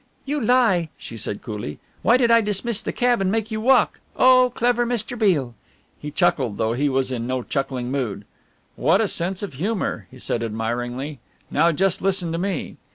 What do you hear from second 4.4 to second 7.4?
clever Mr. Beale!" He chuckled, though he was in